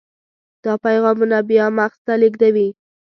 [0.63, 2.67] دا پیغامونه بیا مغز ته لیږدوي.